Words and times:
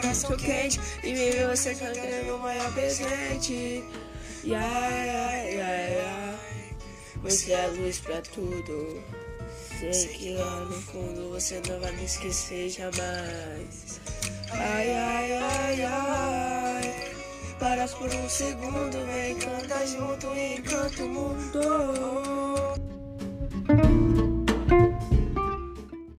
coração 0.00 0.36
quente. 0.36 0.80
E 1.02 1.12
me 1.12 1.30
ver 1.30 1.48
você 1.48 1.74
cantando 1.74 2.24
meu 2.24 2.38
maior 2.38 2.72
presente. 2.72 3.84
Ai, 4.44 5.10
ai, 5.10 5.60
ai, 5.60 6.00
ai. 6.00 6.36
Você 7.22 7.52
é 7.52 7.64
a 7.64 7.68
luz 7.68 7.98
pra 7.98 8.20
tudo. 8.22 9.02
Sei 9.78 10.08
que 10.08 10.34
lá 10.34 10.60
no 10.64 10.72
fundo 10.72 11.30
você 11.30 11.60
não 11.68 11.80
vai 11.80 11.92
me 11.92 12.04
esquecer 12.04 12.70
jamais. 12.70 14.00
Ai, 14.50 14.90
ai, 14.90 15.32
ai, 15.32 15.84
ai. 15.84 17.14
Paras 17.58 17.92
por 17.94 18.08
um 18.12 18.28
segundo, 18.28 19.04
vem 19.06 19.34
canta 19.36 19.86
junto 19.86 20.26
e 20.36 20.62
canta 20.62 21.04
o 21.04 21.08
mundo. 21.08 22.17